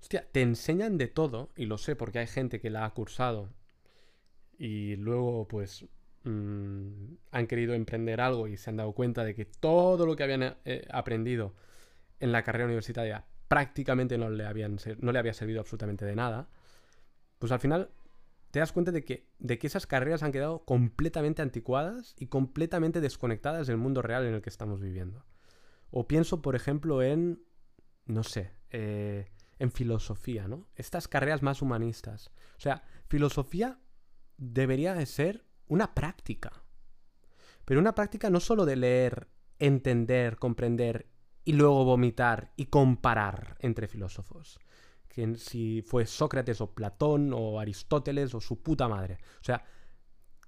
Hostia, 0.00 0.26
te 0.30 0.42
enseñan 0.42 0.98
de 0.98 1.08
todo, 1.08 1.50
y 1.56 1.66
lo 1.66 1.78
sé 1.78 1.96
porque 1.96 2.18
hay 2.18 2.26
gente 2.26 2.60
que 2.60 2.70
la 2.70 2.84
ha 2.84 2.94
cursado 2.94 3.52
y 4.58 4.96
luego 4.96 5.46
pues 5.48 5.86
Mm, 6.24 7.14
han 7.30 7.46
querido 7.46 7.72
emprender 7.72 8.20
algo 8.20 8.46
y 8.46 8.58
se 8.58 8.68
han 8.68 8.76
dado 8.76 8.92
cuenta 8.92 9.24
de 9.24 9.34
que 9.34 9.46
todo 9.46 10.04
lo 10.04 10.16
que 10.16 10.22
habían 10.22 10.56
eh, 10.66 10.86
aprendido 10.90 11.54
en 12.18 12.30
la 12.30 12.42
carrera 12.42 12.66
universitaria 12.66 13.24
prácticamente 13.48 14.18
no 14.18 14.28
le, 14.28 14.44
habían 14.44 14.76
no 14.98 15.12
le 15.12 15.18
había 15.18 15.32
servido 15.32 15.60
absolutamente 15.60 16.04
de 16.04 16.14
nada, 16.14 16.50
pues 17.38 17.52
al 17.52 17.60
final 17.60 17.90
te 18.50 18.58
das 18.58 18.72
cuenta 18.72 18.92
de 18.92 19.04
que, 19.04 19.28
de 19.38 19.58
que 19.58 19.66
esas 19.66 19.86
carreras 19.86 20.22
han 20.22 20.32
quedado 20.32 20.64
completamente 20.64 21.40
anticuadas 21.40 22.14
y 22.18 22.26
completamente 22.26 23.00
desconectadas 23.00 23.66
del 23.66 23.78
mundo 23.78 24.02
real 24.02 24.26
en 24.26 24.34
el 24.34 24.42
que 24.42 24.50
estamos 24.50 24.80
viviendo. 24.80 25.24
O 25.90 26.06
pienso, 26.06 26.42
por 26.42 26.54
ejemplo, 26.54 27.02
en, 27.02 27.42
no 28.06 28.24
sé, 28.24 28.52
eh, 28.70 29.30
en 29.60 29.70
filosofía, 29.70 30.48
¿no? 30.48 30.66
Estas 30.74 31.06
carreras 31.06 31.42
más 31.42 31.62
humanistas. 31.62 32.32
O 32.56 32.60
sea, 32.60 32.82
filosofía 33.06 33.78
debería 34.36 34.94
de 34.94 35.06
ser 35.06 35.44
una 35.68 35.94
práctica. 35.94 36.64
pero 37.64 37.78
una 37.78 37.94
práctica 37.94 38.30
no 38.30 38.40
solo 38.40 38.64
de 38.64 38.74
leer, 38.74 39.28
entender, 39.60 40.38
comprender 40.38 41.08
y 41.44 41.52
luego 41.52 41.84
vomitar 41.84 42.52
y 42.56 42.66
comparar 42.66 43.56
entre 43.60 43.86
filósofos. 43.86 44.58
Si 45.36 45.82
fue 45.82 46.06
Sócrates 46.06 46.60
o 46.60 46.74
Platón 46.74 47.32
o 47.32 47.60
Aristóteles 47.60 48.34
o 48.34 48.40
su 48.40 48.62
puta 48.62 48.88
madre. 48.88 49.18
O 49.40 49.44
sea, 49.44 49.62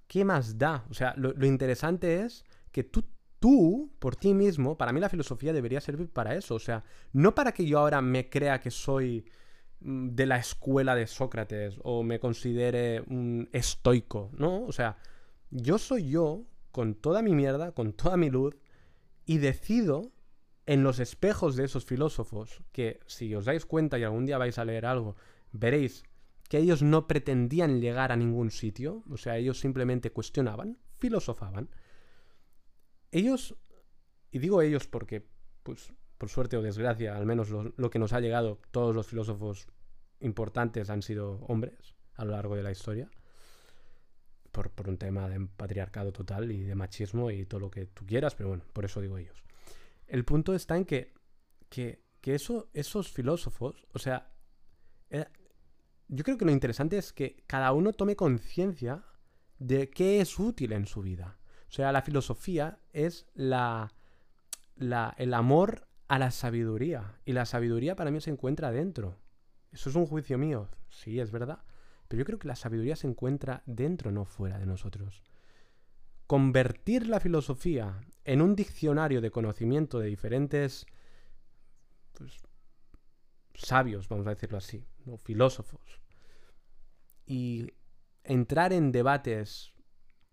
¿qué 0.07 0.25
más 0.25 0.57
da? 0.57 0.85
O 0.89 0.93
sea, 0.93 1.13
lo, 1.15 1.31
lo 1.33 1.45
interesante 1.45 2.23
es 2.23 2.43
que 2.71 2.83
tú 2.83 3.05
tú, 3.43 3.91
por 3.99 4.15
ti 4.15 4.33
mismo, 4.33 4.77
para 4.77 4.93
mí 4.93 5.01
la 5.01 5.09
filosofía 5.09 5.51
debería 5.51 5.81
servir 5.81 6.07
para 6.07 6.33
eso. 6.33 6.55
O 6.55 6.59
sea, 6.59 6.85
no 7.11 7.35
para 7.35 7.51
que 7.51 7.65
yo 7.65 7.77
ahora 7.77 8.01
me 8.01 8.29
crea 8.29 8.61
que 8.61 8.71
soy 8.71 9.25
mm, 9.81 10.11
de 10.11 10.25
la 10.25 10.37
escuela 10.37 10.95
de 10.95 11.07
Sócrates 11.07 11.75
o 11.83 12.03
me 12.03 12.21
considere 12.21 13.01
un 13.01 13.49
estoico, 13.51 14.31
¿no? 14.37 14.63
O 14.63 14.71
sea, 14.71 14.95
yo 15.49 15.77
soy 15.77 16.09
yo 16.09 16.45
con 16.71 16.95
toda 16.95 17.21
mi 17.21 17.35
mierda, 17.35 17.73
con 17.73 17.91
toda 17.91 18.15
mi 18.15 18.29
luz, 18.29 18.55
y 19.25 19.39
decido 19.39 20.13
en 20.65 20.83
los 20.83 20.99
espejos 20.99 21.57
de 21.57 21.65
esos 21.65 21.83
filósofos, 21.83 22.63
que 22.71 23.01
si 23.07 23.35
os 23.35 23.43
dais 23.43 23.65
cuenta 23.65 23.99
y 23.99 24.03
algún 24.03 24.25
día 24.25 24.37
vais 24.37 24.57
a 24.57 24.63
leer 24.63 24.85
algo, 24.85 25.17
veréis 25.51 26.05
que 26.47 26.59
ellos 26.59 26.81
no 26.81 27.07
pretendían 27.07 27.81
llegar 27.81 28.13
a 28.13 28.15
ningún 28.15 28.51
sitio, 28.51 29.03
o 29.11 29.17
sea, 29.17 29.35
ellos 29.35 29.59
simplemente 29.59 30.13
cuestionaban, 30.13 30.77
filosofaban, 30.97 31.67
ellos, 33.13 33.55
y 34.31 34.39
digo 34.39 34.61
ellos 34.61 34.87
porque, 34.87 35.25
pues, 35.63 35.93
por 36.17 36.29
suerte 36.29 36.57
o 36.57 36.61
desgracia, 36.61 37.15
al 37.15 37.25
menos 37.25 37.49
lo, 37.49 37.89
que 37.89 37.99
nos 37.99 38.13
ha 38.13 38.19
llegado, 38.19 38.59
todos 38.71 38.95
los 38.95 39.07
filósofos 39.07 39.67
importantes 40.19 40.89
han 40.89 41.01
sido 41.01 41.39
hombres 41.47 41.95
a 42.15 42.25
lo 42.25 42.31
largo 42.31 42.55
de 42.55 42.63
la 42.63 42.71
historia, 42.71 43.09
por, 44.51 44.71
por, 44.71 44.89
un 44.89 44.97
tema 44.97 45.27
de 45.29 45.47
patriarcado 45.47 46.11
total 46.11 46.51
y 46.51 46.61
de 46.61 46.75
machismo 46.75 47.31
y 47.31 47.45
todo 47.45 47.59
lo 47.59 47.71
que 47.71 47.85
tú 47.87 48.05
quieras, 48.05 48.35
pero 48.35 48.49
bueno, 48.49 48.63
por 48.73 48.85
eso 48.85 49.01
digo 49.01 49.17
ellos. 49.17 49.43
El 50.07 50.25
punto 50.25 50.53
está 50.53 50.77
en 50.77 50.85
que, 50.85 51.13
que, 51.69 52.03
que 52.21 52.35
eso, 52.35 52.69
esos 52.73 53.11
filósofos, 53.11 53.87
o 53.93 53.99
sea, 53.99 54.31
eh, 55.09 55.25
yo 56.07 56.23
creo 56.23 56.37
que 56.37 56.45
lo 56.45 56.51
interesante 56.51 56.97
es 56.97 57.13
que 57.13 57.43
cada 57.47 57.71
uno 57.73 57.93
tome 57.93 58.15
conciencia 58.15 59.03
de 59.59 59.89
qué 59.89 60.21
es 60.21 60.39
útil 60.39 60.73
en 60.73 60.85
su 60.85 61.01
vida. 61.01 61.37
O 61.73 61.75
sea, 61.75 61.91
la 61.91 62.03
filosofía 62.03 62.77
es 62.91 63.25
la, 63.33 63.91
el 64.75 65.33
amor 65.33 65.87
a 66.07 66.19
la 66.19 66.29
sabiduría. 66.29 67.17
Y 67.25 67.33
la 67.33 67.47
sabiduría 67.47 67.95
para 67.95 68.11
mí 68.11 68.21
se 68.21 68.29
encuentra 68.29 68.71
dentro. 68.71 69.17
Eso 69.71 69.89
es 69.89 69.95
un 69.95 70.05
juicio 70.05 70.37
mío. 70.37 70.69
Sí, 70.91 71.19
es 71.19 71.31
verdad. 71.31 71.63
Pero 72.07 72.19
yo 72.19 72.25
creo 72.25 72.37
que 72.37 72.47
la 72.47 72.55
sabiduría 72.55 72.95
se 72.95 73.07
encuentra 73.07 73.63
dentro, 73.65 74.11
no 74.11 74.23
fuera 74.23 74.59
de 74.59 74.67
nosotros. 74.67 75.23
Convertir 76.27 77.07
la 77.07 77.19
filosofía 77.19 78.01
en 78.23 78.43
un 78.43 78.55
diccionario 78.55 79.19
de 79.19 79.31
conocimiento 79.31 79.97
de 79.97 80.09
diferentes 80.09 80.85
pues, 82.11 82.37
sabios, 83.55 84.07
vamos 84.09 84.27
a 84.27 84.35
decirlo 84.35 84.59
así, 84.59 84.85
¿no? 85.05 85.17
filósofos, 85.17 86.01
y 87.25 87.71
entrar 88.23 88.73
en 88.73 88.91
debates 88.91 89.72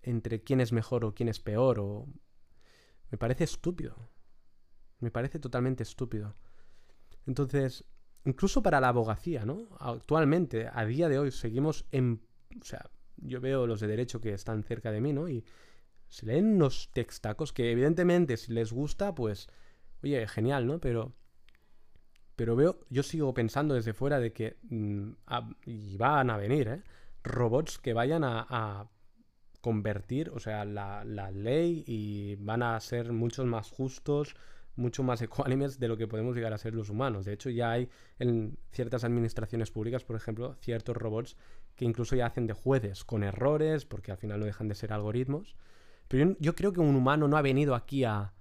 entre 0.03 0.43
quién 0.43 0.61
es 0.61 0.73
mejor 0.73 1.05
o 1.05 1.15
quién 1.15 1.29
es 1.29 1.41
peor 1.41 1.79
o... 1.81 2.07
Me 3.11 3.19
parece 3.19 3.45
estúpido. 3.45 4.09
Me 5.01 5.11
parece 5.11 5.39
totalmente 5.39 5.83
estúpido. 5.83 6.37
Entonces, 7.27 7.85
incluso 8.25 8.63
para 8.63 8.81
la 8.81 8.89
abogacía, 8.89 9.45
¿no? 9.45 9.69
Actualmente, 9.79 10.69
a 10.73 10.85
día 10.85 11.09
de 11.09 11.19
hoy, 11.19 11.31
seguimos 11.31 11.87
en... 11.91 12.23
O 12.61 12.65
sea, 12.65 12.91
yo 13.17 13.41
veo 13.41 13.67
los 13.67 13.81
de 13.81 13.89
derecho 13.89 14.21
que 14.21 14.33
están 14.33 14.63
cerca 14.63 14.93
de 14.93 15.01
mí, 15.01 15.13
¿no? 15.13 15.29
Y 15.29 15.45
se 16.09 16.27
leen 16.27 16.55
unos 16.55 16.91
textacos 16.93 17.53
que 17.53 17.71
evidentemente 17.71 18.37
si 18.37 18.53
les 18.53 18.73
gusta, 18.73 19.15
pues, 19.15 19.49
oye, 20.03 20.27
genial, 20.29 20.67
¿no? 20.67 20.81
Pero... 20.81 21.15
Pero 22.37 22.57
veo, 22.57 22.81
yo 22.89 23.03
sigo 23.03 23.35
pensando 23.35 23.75
desde 23.75 23.93
fuera 23.93 24.19
de 24.19 24.33
que... 24.33 24.57
Mm, 24.63 25.11
y 25.67 25.97
van 25.99 26.31
a 26.31 26.39
venir, 26.39 26.69
¿eh? 26.69 26.83
Robots 27.23 27.79
que 27.79 27.93
vayan 27.93 28.25
a 28.25 28.89
convertir, 29.61 30.31
o 30.31 30.41
sea, 30.41 30.65
la, 30.65 31.05
ley 31.33 31.85
y 31.87 32.37
van 32.37 32.63
a 32.63 32.79
ser 32.81 33.13
muchos 33.13 33.47
más 33.47 33.71
justos, 33.71 34.35
mucho 34.77 35.03
más 35.03 35.21
ecuánimes 35.23 35.79
de 35.79 35.89
lo 35.89 35.97
que 35.97 36.07
podemos 36.07 36.35
llegar 36.35 36.53
a 36.53 36.59
ser 36.59 36.75
los 36.75 36.91
humanos. 36.91 37.25
De 37.25 37.33
hecho, 37.33 37.51
ya 37.51 37.71
hay 37.73 37.89
en 38.19 38.59
ciertas 38.73 39.05
administraciones 39.05 39.71
públicas, 39.71 40.05
por 40.05 40.17
ejemplo, 40.17 40.55
ciertos 40.61 40.97
robots 40.97 41.37
que 41.77 41.85
incluso 41.85 42.17
ya 42.17 42.27
hacen 42.27 42.47
de 42.47 42.55
jueces 42.55 43.05
con 43.05 43.23
errores, 43.23 43.85
porque 43.85 44.11
al 44.11 44.19
final 44.19 44.41
no 44.41 44.47
dejan 44.47 44.69
de 44.69 44.75
ser 44.75 44.93
algoritmos. 44.93 45.57
Pero 46.09 46.37
yo, 46.41 46.55
creo 46.55 46.73
que 46.73 46.81
un 46.81 46.97
humano 46.97 47.29
no 47.29 47.37
ha 47.37 47.43
venido 47.43 47.75
aquí 47.75 48.05
a, 48.05 48.35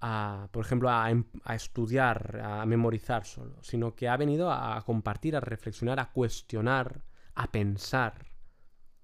a 0.00 0.48
por 0.52 0.64
ejemplo, 0.64 0.88
a, 0.88 1.06
a, 1.44 1.54
estudiar, 1.54 2.40
a 2.42 2.64
memorizar 2.64 3.26
solo, 3.26 3.62
sino 3.62 3.94
que 3.94 4.08
ha 4.08 4.16
venido 4.16 4.50
a 4.50 4.82
compartir, 4.86 5.36
a 5.36 5.40
reflexionar, 5.40 6.00
a 6.00 6.10
cuestionar, 6.10 7.04
a 7.34 7.52
pensar, 7.52 8.32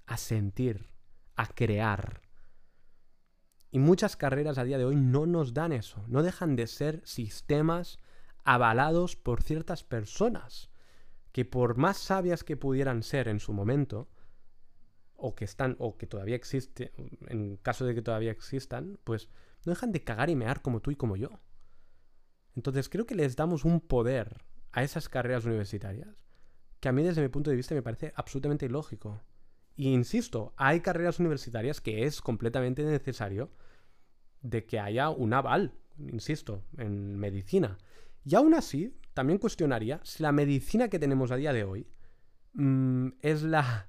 a 0.06 0.16
sentir 0.16 0.93
a 1.36 1.46
crear. 1.46 2.22
Y 3.70 3.78
muchas 3.78 4.16
carreras 4.16 4.58
a 4.58 4.64
día 4.64 4.78
de 4.78 4.84
hoy 4.84 4.96
no 4.96 5.26
nos 5.26 5.52
dan 5.52 5.72
eso, 5.72 6.04
no 6.06 6.22
dejan 6.22 6.56
de 6.56 6.66
ser 6.66 7.02
sistemas 7.04 7.98
avalados 8.44 9.16
por 9.16 9.42
ciertas 9.42 9.82
personas, 9.82 10.70
que 11.32 11.44
por 11.44 11.76
más 11.76 11.96
sabias 11.96 12.44
que 12.44 12.56
pudieran 12.56 13.02
ser 13.02 13.28
en 13.28 13.40
su 13.40 13.52
momento, 13.52 14.08
o 15.16 15.34
que 15.34 15.44
están, 15.44 15.76
o 15.78 15.96
que 15.96 16.06
todavía 16.06 16.36
existen, 16.36 16.90
en 17.28 17.56
caso 17.56 17.84
de 17.84 17.94
que 17.94 18.02
todavía 18.02 18.30
existan, 18.30 18.98
pues 19.04 19.28
no 19.64 19.70
dejan 19.70 19.92
de 19.92 20.04
cagar 20.04 20.30
y 20.30 20.36
mear 20.36 20.62
como 20.62 20.80
tú 20.80 20.90
y 20.90 20.96
como 20.96 21.16
yo. 21.16 21.30
Entonces 22.54 22.88
creo 22.88 23.06
que 23.06 23.14
les 23.14 23.34
damos 23.34 23.64
un 23.64 23.80
poder 23.80 24.44
a 24.70 24.82
esas 24.82 25.08
carreras 25.08 25.44
universitarias 25.44 26.24
que 26.84 26.88
a 26.90 26.92
mí 26.92 27.02
desde 27.02 27.22
mi 27.22 27.28
punto 27.28 27.48
de 27.48 27.56
vista 27.56 27.74
me 27.74 27.80
parece 27.80 28.12
absolutamente 28.14 28.66
ilógico. 28.66 29.22
Y 29.76 29.92
insisto, 29.92 30.54
hay 30.56 30.80
carreras 30.80 31.18
universitarias 31.18 31.80
que 31.80 32.04
es 32.04 32.20
completamente 32.20 32.84
necesario 32.84 33.50
de 34.40 34.64
que 34.66 34.78
haya 34.78 35.10
un 35.10 35.32
aval, 35.32 35.74
insisto, 35.98 36.62
en 36.76 37.16
medicina. 37.18 37.78
Y 38.24 38.36
aún 38.36 38.54
así, 38.54 38.96
también 39.14 39.38
cuestionaría 39.38 40.00
si 40.04 40.22
la 40.22 40.32
medicina 40.32 40.88
que 40.88 40.98
tenemos 40.98 41.30
a 41.30 41.36
día 41.36 41.52
de 41.52 41.64
hoy 41.64 41.86
mm, 42.52 43.08
es 43.20 43.42
la, 43.42 43.88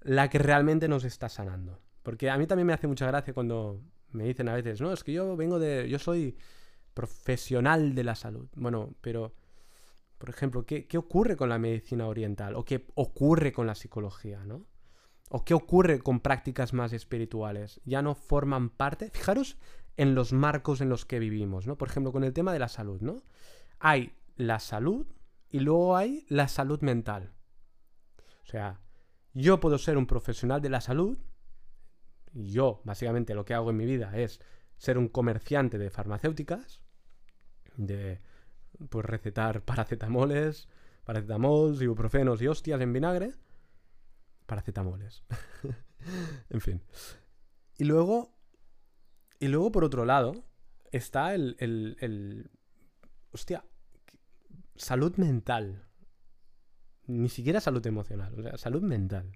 la 0.00 0.28
que 0.30 0.38
realmente 0.38 0.88
nos 0.88 1.04
está 1.04 1.28
sanando. 1.28 1.80
Porque 2.02 2.30
a 2.30 2.38
mí 2.38 2.46
también 2.46 2.66
me 2.66 2.74
hace 2.74 2.86
mucha 2.86 3.06
gracia 3.06 3.34
cuando 3.34 3.80
me 4.12 4.24
dicen 4.24 4.48
a 4.48 4.54
veces, 4.54 4.80
no, 4.80 4.92
es 4.92 5.02
que 5.02 5.12
yo 5.12 5.36
vengo 5.36 5.58
de. 5.58 5.88
Yo 5.88 5.98
soy 5.98 6.36
profesional 6.92 7.94
de 7.94 8.04
la 8.04 8.14
salud. 8.14 8.48
Bueno, 8.54 8.94
pero. 9.00 9.34
Por 10.18 10.30
ejemplo, 10.30 10.64
¿qué, 10.64 10.86
¿qué 10.86 10.96
ocurre 10.96 11.36
con 11.36 11.48
la 11.48 11.58
medicina 11.58 12.06
oriental? 12.06 12.54
¿O 12.54 12.64
qué 12.64 12.86
ocurre 12.94 13.52
con 13.52 13.66
la 13.66 13.74
psicología, 13.74 14.44
no? 14.44 14.66
¿O 15.30 15.44
qué 15.44 15.54
ocurre 15.54 16.00
con 16.00 16.20
prácticas 16.20 16.72
más 16.72 16.92
espirituales? 16.92 17.80
¿Ya 17.84 18.02
no 18.02 18.14
forman 18.14 18.70
parte? 18.70 19.10
Fijaros 19.10 19.56
en 19.96 20.14
los 20.14 20.32
marcos 20.32 20.80
en 20.80 20.88
los 20.88 21.04
que 21.04 21.18
vivimos, 21.18 21.66
¿no? 21.66 21.76
Por 21.76 21.88
ejemplo, 21.88 22.12
con 22.12 22.24
el 22.24 22.32
tema 22.32 22.52
de 22.52 22.58
la 22.58 22.68
salud, 22.68 23.00
¿no? 23.00 23.22
Hay 23.78 24.14
la 24.36 24.58
salud 24.58 25.06
y 25.48 25.60
luego 25.60 25.96
hay 25.96 26.26
la 26.28 26.48
salud 26.48 26.80
mental. 26.80 27.32
O 28.42 28.46
sea, 28.46 28.80
yo 29.32 29.60
puedo 29.60 29.78
ser 29.78 29.96
un 29.96 30.06
profesional 30.06 30.60
de 30.60 30.70
la 30.70 30.80
salud 30.80 31.18
yo, 32.34 32.80
básicamente, 32.84 33.34
lo 33.34 33.44
que 33.44 33.54
hago 33.54 33.70
en 33.70 33.76
mi 33.76 33.86
vida 33.86 34.16
es 34.16 34.40
ser 34.76 34.98
un 34.98 35.08
comerciante 35.08 35.78
de 35.78 35.90
farmacéuticas, 35.90 36.80
de 37.76 38.20
pues 38.90 39.06
recetar 39.06 39.62
paracetamoles, 39.64 40.68
paracetamols, 41.04 41.80
ibuprofenos 41.80 42.42
y 42.42 42.48
hostias 42.48 42.80
en 42.80 42.92
vinagre 42.92 43.34
paracetamoles. 44.46 45.24
en 46.50 46.60
fin. 46.60 46.82
Y 47.78 47.84
luego, 47.84 48.36
y 49.38 49.48
luego 49.48 49.72
por 49.72 49.84
otro 49.84 50.04
lado, 50.04 50.44
está 50.90 51.34
el, 51.34 51.56
el, 51.58 51.96
el, 52.00 52.50
Hostia, 53.32 53.64
salud 54.76 55.16
mental. 55.16 55.84
Ni 57.06 57.28
siquiera 57.28 57.60
salud 57.60 57.86
emocional, 57.86 58.38
o 58.38 58.42
sea, 58.42 58.56
salud 58.56 58.82
mental. 58.82 59.32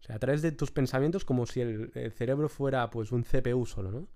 O 0.00 0.06
sea, 0.06 0.16
a 0.16 0.18
través 0.18 0.42
de 0.42 0.52
tus 0.52 0.70
pensamientos 0.70 1.24
como 1.24 1.46
si 1.46 1.60
el, 1.60 2.12
cerebro 2.12 2.48
fuera 2.48 2.90
pues 2.90 3.12
un 3.12 3.22
CPU 3.22 3.66
solo, 3.66 3.90
¿no? 3.90 4.08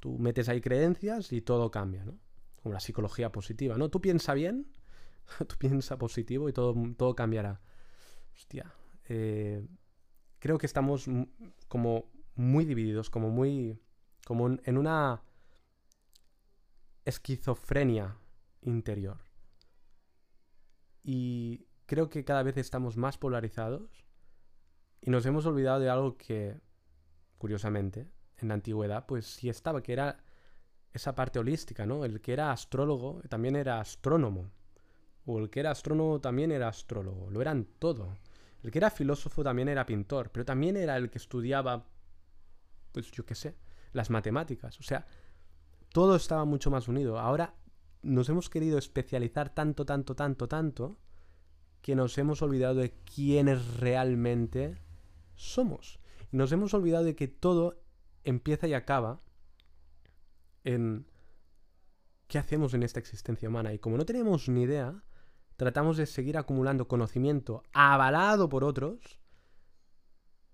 Tú 0.00 0.18
metes 0.18 0.48
ahí 0.48 0.60
creencias 0.60 1.32
y 1.32 1.40
todo 1.40 1.70
cambia, 1.70 2.04
¿no? 2.04 2.18
Como 2.62 2.72
la 2.74 2.80
psicología 2.80 3.32
positiva, 3.32 3.78
¿no? 3.78 3.88
Tú 3.88 4.00
piensa 4.00 4.34
bien, 4.34 4.66
tú 5.48 5.56
piensa 5.58 5.96
positivo 5.96 6.48
y 6.48 6.52
todo, 6.52 6.74
todo 6.96 7.14
cambiará. 7.14 7.60
Hostia, 8.34 8.72
eh, 9.08 9.66
creo 10.38 10.58
que 10.58 10.66
estamos 10.66 11.06
como 11.68 12.10
muy 12.34 12.64
divididos, 12.64 13.10
como 13.10 13.30
muy... 13.30 13.78
como 14.26 14.48
en 14.48 14.78
una 14.78 15.22
esquizofrenia 17.04 18.16
interior. 18.62 19.18
Y 21.02 21.66
creo 21.86 22.08
que 22.08 22.24
cada 22.24 22.42
vez 22.42 22.56
estamos 22.56 22.96
más 22.96 23.18
polarizados 23.18 24.04
y 25.02 25.10
nos 25.10 25.26
hemos 25.26 25.44
olvidado 25.44 25.80
de 25.80 25.90
algo 25.90 26.16
que, 26.16 26.60
curiosamente, 27.36 28.08
en 28.38 28.48
la 28.48 28.54
antigüedad, 28.54 29.04
pues 29.06 29.26
sí 29.26 29.50
estaba, 29.50 29.82
que 29.82 29.92
era 29.92 30.24
esa 30.94 31.14
parte 31.14 31.38
holística, 31.38 31.84
¿no? 31.84 32.04
El 32.04 32.20
que 32.22 32.32
era 32.32 32.52
astrólogo 32.52 33.20
también 33.28 33.56
era 33.56 33.80
astrónomo. 33.80 34.50
O 35.26 35.38
el 35.38 35.50
que 35.50 35.60
era 35.60 35.70
astrónomo 35.70 36.20
también 36.20 36.52
era 36.52 36.68
astrólogo. 36.68 37.30
Lo 37.30 37.42
eran 37.42 37.66
todo. 37.78 38.16
El 38.64 38.70
que 38.70 38.78
era 38.78 38.90
filósofo 38.90 39.44
también 39.44 39.68
era 39.68 39.84
pintor, 39.84 40.30
pero 40.32 40.46
también 40.46 40.78
era 40.78 40.96
el 40.96 41.10
que 41.10 41.18
estudiaba, 41.18 41.86
pues 42.92 43.10
yo 43.12 43.26
qué 43.26 43.34
sé, 43.34 43.56
las 43.92 44.08
matemáticas. 44.08 44.80
O 44.80 44.82
sea, 44.82 45.06
todo 45.90 46.16
estaba 46.16 46.46
mucho 46.46 46.70
más 46.70 46.88
unido. 46.88 47.18
Ahora 47.18 47.54
nos 48.00 48.28
hemos 48.30 48.48
querido 48.48 48.78
especializar 48.78 49.50
tanto, 49.54 49.84
tanto, 49.84 50.16
tanto, 50.16 50.48
tanto, 50.48 50.98
que 51.82 51.94
nos 51.94 52.16
hemos 52.16 52.40
olvidado 52.40 52.76
de 52.76 52.92
quiénes 53.04 53.76
realmente 53.76 54.78
somos. 55.34 56.00
Nos 56.32 56.50
hemos 56.50 56.72
olvidado 56.72 57.04
de 57.04 57.14
que 57.14 57.28
todo 57.28 57.84
empieza 58.24 58.66
y 58.66 58.72
acaba 58.72 59.20
en 60.64 61.06
qué 62.28 62.38
hacemos 62.38 62.72
en 62.72 62.82
esta 62.82 62.98
existencia 62.98 63.50
humana. 63.50 63.74
Y 63.74 63.78
como 63.78 63.98
no 63.98 64.06
tenemos 64.06 64.48
ni 64.48 64.62
idea, 64.62 65.04
tratamos 65.56 65.96
de 65.96 66.06
seguir 66.06 66.36
acumulando 66.36 66.88
conocimiento 66.88 67.62
avalado 67.72 68.48
por 68.48 68.64
otros, 68.64 69.18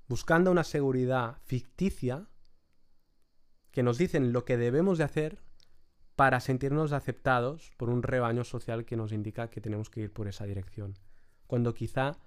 buscando 0.08 0.50
una 0.50 0.64
seguridad 0.64 1.38
ficticia 1.44 2.26
que 3.70 3.82
nos 3.82 3.98
dicen 3.98 4.32
lo 4.32 4.44
que 4.44 4.56
debemos 4.56 4.98
de 4.98 5.04
hacer 5.04 5.42
para 6.16 6.40
sentirnos 6.40 6.92
aceptados 6.92 7.70
por 7.76 7.88
un 7.88 8.02
rebaño 8.02 8.44
social 8.44 8.84
que 8.84 8.96
nos 8.96 9.12
indica 9.12 9.48
que 9.48 9.60
tenemos 9.60 9.88
que 9.88 10.00
ir 10.02 10.12
por 10.12 10.28
esa 10.28 10.44
dirección. 10.44 10.98
Cuando 11.46 11.72
quizá 11.72 12.18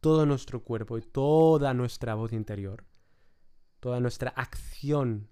todo 0.00 0.26
nuestro 0.26 0.62
cuerpo 0.62 0.98
y 0.98 1.02
toda 1.02 1.72
nuestra 1.72 2.14
voz 2.14 2.32
interior, 2.32 2.84
toda 3.80 4.00
nuestra 4.00 4.30
acción 4.30 5.30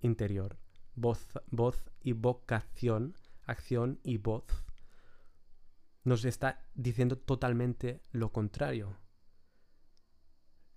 interior, 0.00 0.56
voz, 0.94 1.38
voz 1.50 1.90
y 2.00 2.12
vocación, 2.12 3.16
acción 3.44 4.00
y 4.02 4.18
voz, 4.18 4.44
nos 6.04 6.24
está 6.24 6.66
diciendo 6.74 7.16
totalmente 7.16 8.02
lo 8.10 8.32
contrario. 8.32 8.96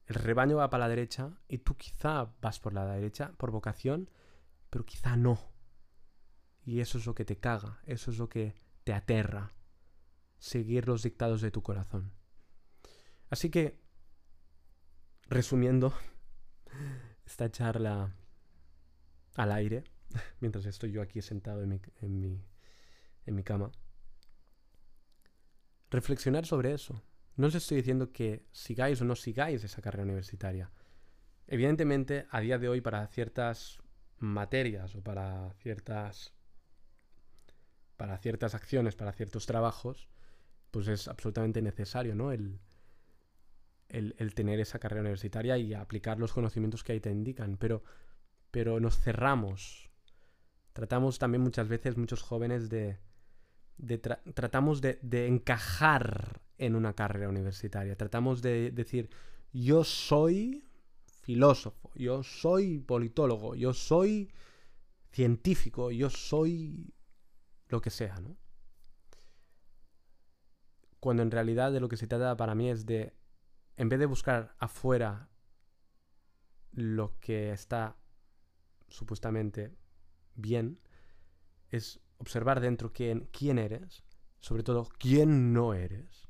El 0.06 0.16
rebaño 0.16 0.58
va 0.58 0.70
para 0.70 0.86
la 0.86 0.90
derecha 0.90 1.40
y 1.48 1.60
tú 1.60 1.76
quizá 1.76 2.36
vas 2.42 2.60
por 2.60 2.74
la 2.74 2.86
derecha 2.86 3.34
por 3.38 3.52
vocación, 3.52 4.10
pero 4.70 4.86
quizá 4.86 5.16
no. 5.16 5.40
Y 6.64 6.80
eso 6.80 6.98
es 6.98 7.06
lo 7.06 7.16
que 7.16 7.26
te 7.26 7.38
caga, 7.38 7.80
eso 7.86 8.12
es 8.12 8.18
lo 8.18 8.30
que 8.30 8.56
te 8.84 8.94
aterra, 8.94 9.52
seguir 10.38 10.88
los 10.88 11.02
dictados 11.02 11.42
de 11.42 11.52
tu 11.52 11.64
corazón. 11.64 12.14
Así 13.30 13.50
que, 13.50 13.82
resumiendo 15.28 15.94
esta 17.26 17.50
charla 17.50 18.16
al 19.36 19.52
aire, 19.52 19.84
mientras 20.40 20.68
estoy 20.68 20.92
yo 20.92 21.02
aquí 21.02 21.22
sentado 21.22 21.64
en 21.64 21.70
mi, 21.70 21.82
en 22.02 22.20
mi, 22.20 22.46
en 23.26 23.36
mi 23.36 23.44
cama, 23.44 23.72
reflexionar 25.90 26.46
sobre 26.46 26.74
eso. 26.74 27.02
No 27.36 27.48
os 27.48 27.56
estoy 27.56 27.78
diciendo 27.78 28.12
que 28.12 28.46
sigáis 28.52 29.02
o 29.02 29.06
no 29.06 29.16
sigáis 29.16 29.64
esa 29.64 29.82
carrera 29.82 30.04
universitaria. 30.04 30.72
Evidentemente, 31.48 32.28
a 32.32 32.40
día 32.40 32.58
de 32.58 32.70
hoy, 32.70 32.82
para 32.82 33.06
ciertas 33.08 33.80
materias 34.18 34.96
o 34.96 35.02
para 35.02 35.54
ciertas 35.60 36.34
para 37.98 38.18
ciertas 38.18 38.56
acciones, 38.56 38.96
para 38.96 39.14
ciertos 39.14 39.46
trabajos, 39.46 40.10
pues 40.72 40.88
es 40.90 41.08
absolutamente 41.08 41.62
necesario, 41.62 42.14
¿no? 42.14 42.34
El, 42.34 42.60
el, 43.88 44.16
el, 44.18 44.34
tener 44.34 44.60
esa 44.60 44.80
carrera 44.80 45.02
universitaria 45.02 45.58
y 45.58 45.74
aplicar 45.74 46.20
los 46.20 46.34
conocimientos 46.34 46.84
que 46.84 46.92
ahí 46.92 47.00
te 47.00 47.12
indican. 47.12 47.56
Pero, 47.58 47.84
pero 48.52 48.82
nos 48.82 48.98
cerramos. 48.98 49.90
Tratamos 50.74 51.20
también 51.20 51.42
muchas 51.42 51.70
veces, 51.70 51.96
muchos 51.96 52.22
jóvenes, 52.22 52.70
de, 52.70 53.00
tratamos 54.34 54.82
de, 54.82 55.28
encajar 55.28 56.42
en 56.58 56.76
una 56.76 56.94
carrera 56.94 57.30
universitaria. 57.30 57.96
Tratamos 57.96 58.42
de 58.42 58.72
decir, 58.72 59.10
yo 59.52 59.84
soy 59.84 60.68
filósofo, 61.22 61.92
yo 61.96 62.24
soy 62.24 62.80
politólogo, 62.80 63.56
yo 63.56 63.74
soy 63.74 64.32
científico, 65.12 65.92
yo 65.92 66.10
soy 66.10 66.94
lo 67.68 67.82
que 67.82 67.90
sea, 67.90 68.20
¿no? 68.20 68.38
Cuando 71.00 71.24
en 71.24 71.32
realidad 71.32 71.72
de 71.72 71.80
lo 71.80 71.90
que 71.90 71.98
se 71.98 72.08
trata 72.08 72.36
para 72.36 72.56
mí 72.56 72.70
es 72.70 72.86
de, 72.86 73.14
en 73.78 73.90
vez 73.90 74.00
de 74.00 74.06
buscar 74.06 74.56
afuera 74.60 75.30
lo 76.72 77.20
que 77.20 77.52
está 77.52 77.98
supuestamente 78.88 79.76
bien, 80.36 80.80
es 81.70 82.05
observar 82.18 82.60
dentro 82.60 82.94
quién, 82.94 83.30
quién 83.32 83.60
eres, 83.60 84.04
sobre 84.40 84.64
todo 84.64 84.88
quién 84.98 85.54
no 85.54 85.74
eres. 85.74 86.28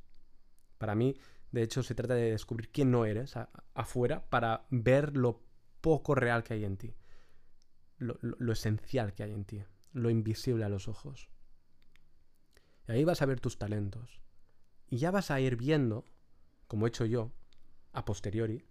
Para 0.78 0.96
mí, 0.96 1.16
de 1.52 1.64
hecho, 1.64 1.84
se 1.84 1.96
trata 1.96 2.16
de 2.16 2.32
descubrir 2.32 2.70
quién 2.70 2.92
no 2.92 3.06
eres 3.06 3.36
afuera 3.74 4.30
para 4.30 4.66
ver 4.70 5.16
lo 5.16 5.42
poco 5.82 6.16
real 6.16 6.44
que 6.44 6.56
hay 6.56 6.66
en 6.66 6.78
ti, 6.78 6.96
lo, 7.98 8.52
esencial 8.52 9.14
que 9.14 9.24
hay 9.24 9.32
en 9.32 9.46
ti, 9.46 9.64
lo 9.94 10.10
invisible 10.10 10.66
a 10.66 10.70
los 10.70 10.88
ojos. 10.88 11.30
Y 12.88 12.92
ahí 12.92 13.04
vas 13.04 13.22
a 13.22 13.26
ver 13.26 13.40
tus 13.40 13.58
talentos. 13.58 14.20
Y 14.90 14.98
ya 14.98 15.12
vas 15.12 15.32
a 15.32 15.40
ir 15.40 15.56
viendo, 15.56 16.06
como 16.68 16.86
he 16.86 16.90
hecho 16.90 17.06
yo, 17.06 17.32
a 17.94 18.04
posteriori, 18.04 18.66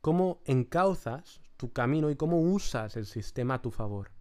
cómo 0.00 0.40
encauzas 0.44 1.40
tu 1.56 1.72
camino 1.72 2.10
y 2.10 2.16
cómo 2.16 2.40
usas 2.40 2.96
el 2.96 3.06
sistema 3.06 3.54
a 3.54 3.62
tu 3.62 3.70
favor. 3.70 4.12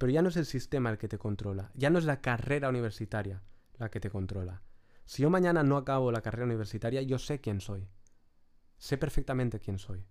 Pero 0.00 0.12
ya 0.12 0.22
no 0.22 0.30
es 0.30 0.38
el 0.38 0.46
sistema 0.46 0.88
el 0.88 0.96
que 0.96 1.08
te 1.08 1.18
controla, 1.18 1.72
ya 1.74 1.90
no 1.90 1.98
es 1.98 2.06
la 2.06 2.22
carrera 2.22 2.70
universitaria 2.70 3.42
la 3.76 3.90
que 3.90 4.00
te 4.00 4.08
controla. 4.08 4.62
Si 5.04 5.20
yo 5.20 5.28
mañana 5.28 5.62
no 5.62 5.76
acabo 5.76 6.10
la 6.10 6.22
carrera 6.22 6.46
universitaria, 6.46 7.02
yo 7.02 7.18
sé 7.18 7.42
quién 7.42 7.60
soy. 7.60 7.86
Sé 8.78 8.96
perfectamente 8.96 9.60
quién 9.60 9.78
soy. 9.78 10.06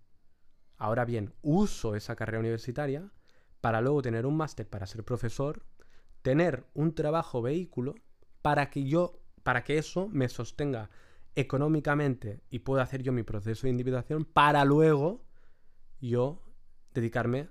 Ahora 0.76 1.04
bien, 1.04 1.34
uso 1.42 1.96
esa 1.96 2.14
carrera 2.14 2.38
universitaria 2.38 3.10
para 3.60 3.80
luego 3.80 4.00
tener 4.00 4.26
un 4.26 4.36
máster 4.36 4.68
para 4.68 4.86
ser 4.86 5.02
profesor, 5.02 5.66
tener 6.22 6.68
un 6.72 6.94
trabajo 6.94 7.42
vehículo 7.42 7.96
para 8.42 8.70
que 8.70 8.84
yo, 8.84 9.18
para 9.42 9.64
que 9.64 9.76
eso 9.76 10.06
me 10.06 10.28
sostenga 10.28 10.88
económicamente 11.34 12.44
y 12.48 12.60
pueda 12.60 12.84
hacer 12.84 13.02
yo 13.02 13.10
mi 13.10 13.24
proceso 13.24 13.62
de 13.66 13.70
individuación 13.70 14.24
para 14.24 14.64
luego 14.64 15.24
yo 16.00 16.44
dedicarme 16.94 17.48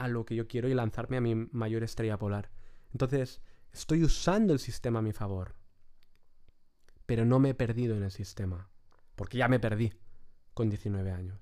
a 0.00 0.08
lo 0.08 0.24
que 0.24 0.34
yo 0.34 0.48
quiero 0.48 0.68
y 0.68 0.74
lanzarme 0.74 1.18
a 1.18 1.20
mi 1.20 1.34
mayor 1.34 1.82
estrella 1.82 2.18
polar. 2.18 2.50
Entonces, 2.92 3.42
estoy 3.70 4.02
usando 4.02 4.54
el 4.54 4.58
sistema 4.58 5.00
a 5.00 5.02
mi 5.02 5.12
favor. 5.12 5.54
Pero 7.04 7.26
no 7.26 7.38
me 7.38 7.50
he 7.50 7.54
perdido 7.54 7.96
en 7.96 8.02
el 8.02 8.10
sistema. 8.10 8.70
Porque 9.14 9.36
ya 9.36 9.48
me 9.48 9.60
perdí 9.60 9.92
con 10.54 10.70
19 10.70 11.10
años. 11.10 11.38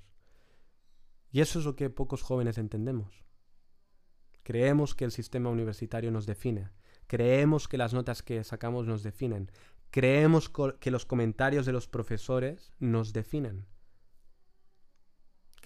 Y 1.30 1.40
eso 1.40 1.60
es 1.60 1.64
lo 1.64 1.76
que 1.76 1.88
pocos 1.88 2.22
jóvenes 2.22 2.58
entendemos. 2.58 3.24
Creemos 4.42 4.96
que 4.96 5.04
el 5.04 5.12
sistema 5.12 5.50
universitario 5.50 6.10
nos 6.10 6.26
define. 6.26 6.70
Creemos 7.06 7.68
que 7.68 7.78
las 7.78 7.94
notas 7.94 8.22
que 8.22 8.42
sacamos 8.42 8.86
nos 8.86 9.04
definen. 9.04 9.52
Creemos 9.90 10.50
que 10.80 10.90
los 10.90 11.06
comentarios 11.06 11.64
de 11.64 11.72
los 11.72 11.86
profesores 11.86 12.72
nos 12.80 13.12
definen. 13.12 13.66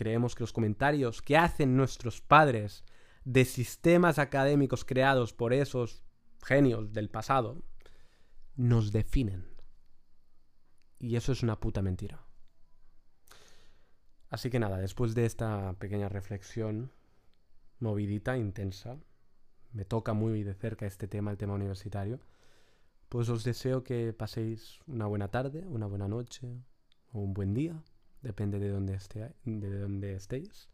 Creemos 0.02 0.34
que 0.34 0.42
los 0.42 0.52
comentarios 0.52 1.22
que 1.22 1.36
hacen 1.36 1.76
nuestros 1.76 2.20
padres 2.20 2.82
de 3.24 3.44
sistemas 3.44 4.18
académicos 4.18 4.84
creados 4.84 5.32
por 5.32 5.52
esos 5.52 6.02
genios 6.42 6.92
del 6.92 7.08
pasado 7.08 7.62
nos 8.56 8.90
definen. 8.90 9.46
Y 10.98 11.14
eso 11.14 11.30
es 11.30 11.44
una 11.44 11.60
puta 11.60 11.82
mentira. 11.82 12.20
Así 14.28 14.50
que 14.50 14.58
nada, 14.58 14.78
después 14.78 15.14
de 15.14 15.24
esta 15.24 15.74
pequeña 15.74 16.08
reflexión 16.08 16.90
movidita, 17.78 18.36
intensa, 18.36 18.98
me 19.72 19.84
toca 19.84 20.14
muy 20.14 20.42
de 20.42 20.54
cerca 20.54 20.84
este 20.84 21.06
tema, 21.06 21.30
el 21.30 21.38
tema 21.38 21.54
universitario, 21.54 22.18
pues 23.08 23.28
os 23.28 23.44
deseo 23.44 23.84
que 23.84 24.12
paséis 24.12 24.80
una 24.88 25.06
buena 25.06 25.28
tarde, 25.28 25.64
una 25.68 25.86
buena 25.86 26.08
noche 26.08 26.60
o 27.12 27.20
un 27.20 27.34
buen 27.34 27.54
día 27.54 27.84
depende 28.22 28.58
de 28.58 28.70
dónde, 28.70 28.94
esté, 28.94 29.34
de 29.44 29.78
dónde 29.80 30.14
estéis 30.14 30.68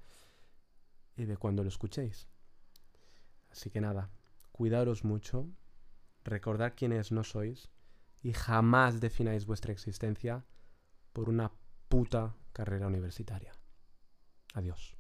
y 1.17 1.25
de 1.25 1.37
cuándo 1.37 1.63
lo 1.63 1.69
escuchéis. 1.69 2.29
Así 3.51 3.71
que 3.71 3.81
nada, 3.81 4.11
cuidaros 4.53 5.05
mucho, 5.05 5.49
recordad 6.25 6.75
quiénes 6.77 7.11
no 7.11 7.25
sois 7.25 7.71
y 8.23 8.33
jamás 8.33 9.01
defináis 9.01 9.47
vuestra 9.47 9.73
existencia 9.73 10.45
por 11.13 11.29
una 11.29 11.51
puta 11.89 12.37
carrera 12.53 12.87
universitaria. 12.87 13.53
Adiós. 14.55 14.98